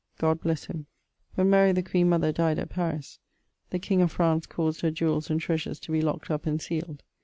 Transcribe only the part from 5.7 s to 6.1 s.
to be